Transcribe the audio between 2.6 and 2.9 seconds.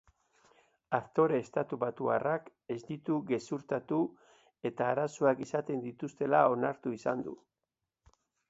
ez